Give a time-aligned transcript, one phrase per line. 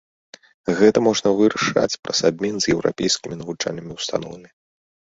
[0.79, 4.49] Гэта можна вырашаць праз абмен з еўрапейскімі навучальнымі ўстановамі.